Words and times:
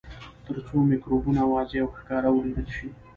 تر 0.45 0.57
څو 0.67 0.75
مکروبونه 0.89 1.41
واضح 1.51 1.79
او 1.83 1.87
ښکاره 1.97 2.29
ولیدل 2.33 2.67
شي. 2.75 2.87